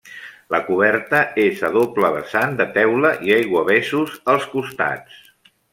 [0.53, 5.25] La coberta és a doble vessant, de teula i aiguavessos als costats.